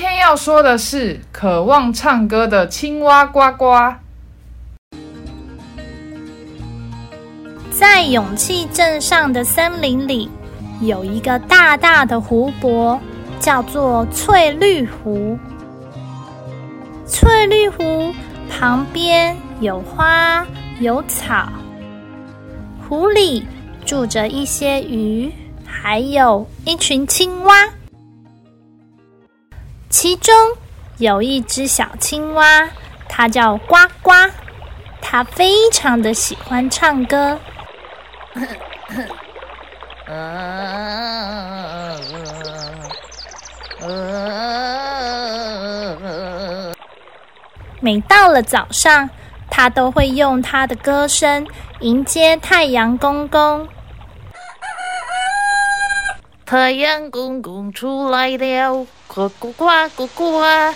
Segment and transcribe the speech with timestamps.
[0.00, 3.96] 今天要说的是渴望唱歌的青蛙呱呱。
[7.70, 10.30] 在勇气镇上的森林里，
[10.80, 12.98] 有一个大大的湖泊，
[13.40, 15.38] 叫做翠绿湖。
[17.06, 18.14] 翠绿湖
[18.48, 20.46] 旁边有花
[20.80, 21.46] 有草，
[22.88, 23.46] 湖里
[23.84, 25.30] 住着一些鱼，
[25.66, 27.54] 还有一群青蛙。
[29.90, 30.32] 其中
[30.98, 32.70] 有一只小青蛙，
[33.08, 34.12] 它叫呱呱，
[35.02, 37.36] 它非常的喜欢唱歌。
[47.80, 49.10] 每到了早上，
[49.50, 51.44] 它都会用它的歌声
[51.80, 53.66] 迎接太阳公公。
[56.46, 60.74] 太阳公公出来了，呱呱呱呱呱！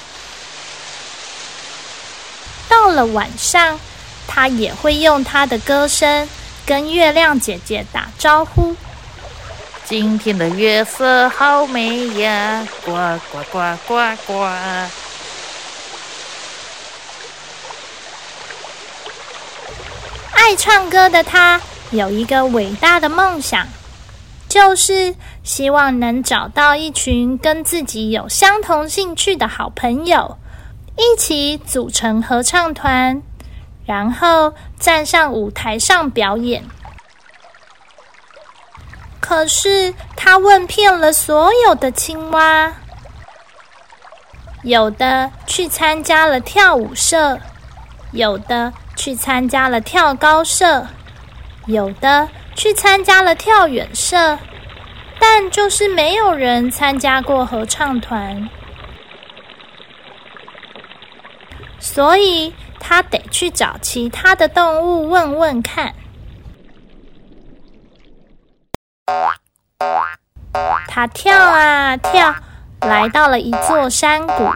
[2.68, 3.78] 到了晚上，
[4.26, 6.28] 它也会用它的歌声
[6.66, 8.74] 跟月亮姐姐打招呼。
[9.84, 12.92] 今天的月色好美呀，呱
[13.30, 14.42] 呱呱呱呱！
[20.32, 21.60] 爱唱歌的他
[21.90, 23.66] 有一个伟大的梦想，
[24.54, 30.38] 就是希望能找到一群跟自己有相同兴趣的好朋友，
[30.96, 33.20] 一起组成合唱团，
[33.84, 36.62] 然后站上舞台上表演。
[39.18, 42.72] 可是他问遍了所有的青蛙，
[44.62, 47.36] 有的去参加了跳舞社，
[48.12, 50.86] 有的去参加了跳高社，
[51.66, 54.38] 有的去参加了跳远社，
[55.18, 58.48] 但就是没有人参加过合唱团，
[61.78, 65.94] 所以他得去找其他的动物问问看。
[70.88, 72.34] 他跳啊跳，
[72.80, 74.50] 来到了一座山谷。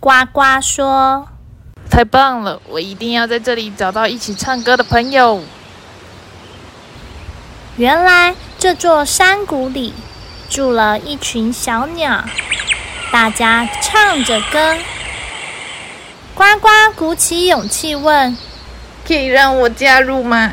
[0.00, 1.28] 呱呱说
[1.92, 5.42] ：“太棒了，我一定要在这里找到一起唱歌的朋友。”
[7.76, 9.92] 原来这座山谷里
[10.48, 12.24] 住了一群小鸟，
[13.12, 14.78] 大家唱着歌。
[16.34, 18.38] 呱呱鼓起勇气问。
[19.06, 20.52] 可以让我加入吗？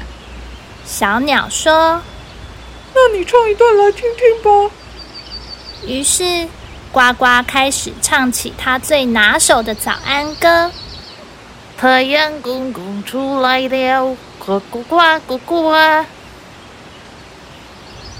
[0.85, 2.01] 小鸟说
[2.93, 4.75] ：“那你唱一段来听听吧。”
[5.87, 6.49] 于是
[6.91, 10.71] 呱呱开始唱起他最拿手的早安歌
[11.81, 15.73] ：“太阳公公出来了，呱呱呱呱呱！”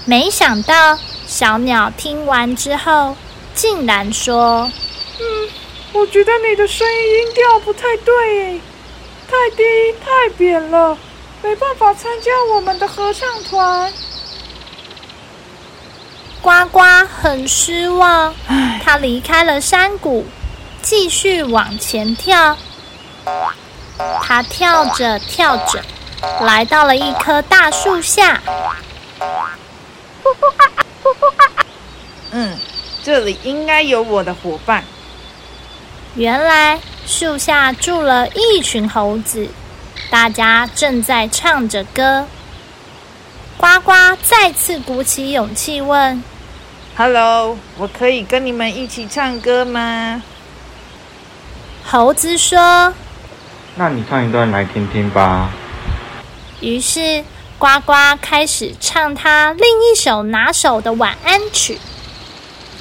[0.06, 3.14] 没想到小鸟听完之后，
[3.54, 4.72] 竟然说
[5.20, 5.48] ：“嗯，
[5.92, 8.58] 我觉得你的声音音调不太对。”
[9.28, 9.62] 太低
[10.02, 10.96] 太扁了，
[11.42, 13.92] 没办法参加我们的合唱团。
[16.40, 18.34] 呱呱很失望，
[18.82, 20.24] 它离开了山谷，
[20.80, 22.56] 继续往前跳。
[24.22, 25.82] 他跳着跳着，
[26.42, 28.40] 来到了一棵大树下。
[32.30, 32.58] 嗯，
[33.02, 34.84] 这里应该有我的伙伴。
[36.14, 36.80] 原来。
[37.06, 39.48] 树下住了一群猴子，
[40.10, 42.26] 大家正在唱着歌。
[43.56, 43.92] 呱呱
[44.22, 46.22] 再次鼓起勇气问
[46.96, 50.22] ：“Hello，我可以跟你们一起唱歌吗？”
[51.82, 52.94] 猴子说
[53.76, 55.50] ：“那你唱一段来听听吧。”
[56.60, 57.24] 于是
[57.58, 61.78] 呱呱开始唱他另一首拿手的晚安曲。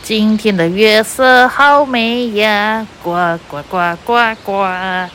[0.02, 5.10] 今天的月色好美呀，呱呱呱呱呱！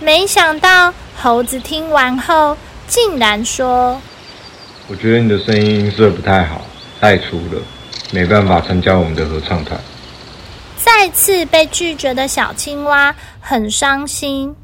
[0.00, 2.56] 没想到猴子听完后，
[2.86, 4.00] 竟然说
[4.88, 6.60] ：“我觉得你的声音音色不太好，
[7.00, 7.62] 太粗了，
[8.10, 9.80] 没办法参加我们的合唱团。”
[11.04, 14.56] 再次被拒绝的小青蛙很伤心，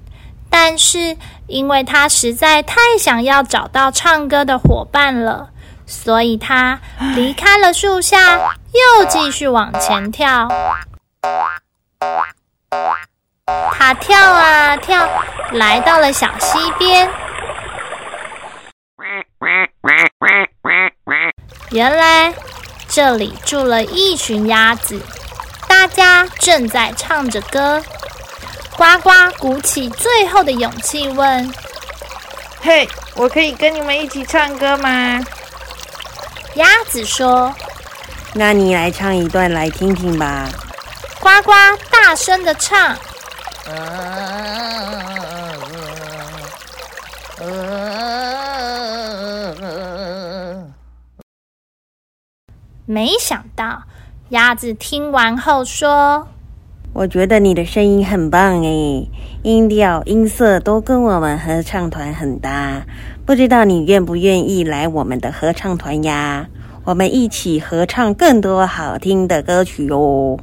[0.48, 1.14] 但是
[1.46, 5.50] 因为他实在太想要找到唱歌的伙伴了，
[5.84, 6.81] 所以他
[7.14, 8.38] 离开了树下，
[8.72, 10.48] 又继续往前跳。
[13.75, 15.06] 他跳啊跳，
[15.52, 17.06] 来到了小溪边。
[21.70, 22.32] 原来
[22.88, 24.98] 这里住了一群鸭子，
[25.80, 27.82] 大家正在唱着歌。
[28.76, 31.50] 呱呱鼓起最后的勇气问
[32.60, 35.18] ：“嘿，我可以跟你们一起唱歌吗？”
[36.56, 37.54] 鸭子说
[38.36, 40.50] ：“那你来唱一段来听听吧。”
[41.18, 41.52] 呱呱
[41.90, 42.94] 大声的唱。
[52.84, 53.82] 没想到，
[54.30, 56.28] 鸭子听完后说
[56.94, 59.10] ：“我觉得你的声音很棒诶，
[59.42, 62.84] 音调、音色都跟我们合唱团很搭。
[63.26, 66.46] 不知道你愿不愿意来我们的合唱团呀？
[66.84, 70.38] 我们一起合唱更多好听的歌曲哦。”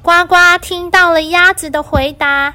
[0.00, 2.54] 呱呱听到了鸭子的回答，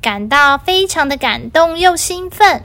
[0.00, 2.62] 感到非常的感动又兴奋。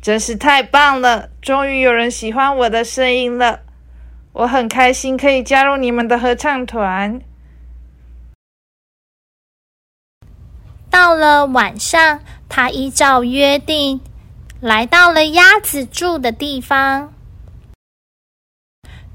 [0.00, 1.28] 真是太棒了！
[1.42, 3.60] 终于有人喜欢我的声音了，
[4.38, 7.22] 我很开心可以加入你们的合唱团。
[10.90, 13.98] 到了晚上，他依照约定
[14.60, 17.14] 来到了鸭子住的地方。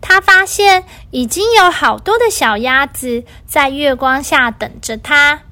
[0.02, 5.44] 他发现已经有好多的小鸭子在月光下等着他，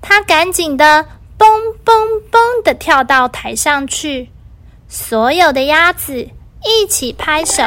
[0.00, 1.06] 他赶紧的。
[1.38, 1.46] 蹦
[1.84, 4.30] 蹦蹦的跳到台上去，
[4.88, 6.30] 所有的鸭子
[6.64, 7.62] 一起拍手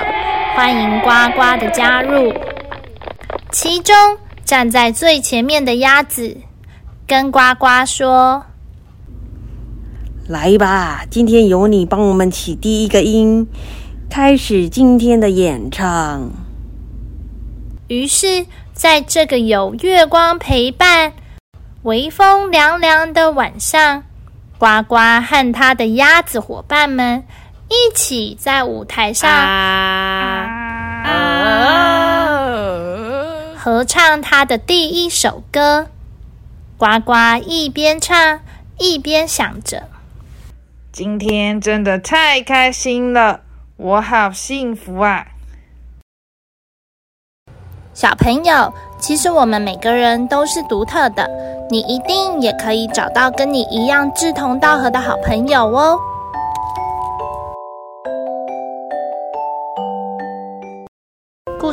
[0.55, 2.33] 欢迎呱呱的加入。
[3.51, 3.95] 其中
[4.43, 6.37] 站在最前面的鸭子
[7.07, 8.43] 跟呱呱说
[10.27, 13.47] ：“来吧，今天由你帮我们起第一个音，
[14.09, 16.29] 开始今天的演唱。”
[17.87, 21.13] 于是，在这个有月光陪伴。
[21.83, 24.03] 微风凉凉的晚上，
[24.57, 27.23] 呱呱和他的鸭子伙伴们
[27.69, 29.29] 一起在舞台上
[33.55, 35.87] 合唱他的第一首歌。
[36.77, 37.13] 呱呱
[37.45, 38.39] 一边唱
[38.79, 39.83] 一边想着
[40.91, 43.41] ：“今天真的太开心了，
[43.77, 45.27] 我好幸福啊！”
[47.93, 51.29] 小朋友，其实我们每个人都是独特的，
[51.69, 55.99] 你一定也可以找到跟你一样志同道合的好朋友哦。